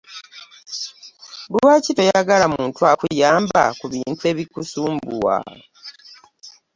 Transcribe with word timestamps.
Lwaki 1.53 1.91
toyagala 1.97 2.45
muntu 2.55 2.79
akuyamba 2.91 3.61
ku 3.79 3.85
bintu 3.93 4.23
ebikusumbuwa? 4.31 5.35